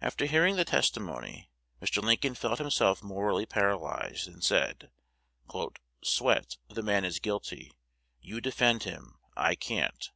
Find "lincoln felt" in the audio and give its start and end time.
2.02-2.58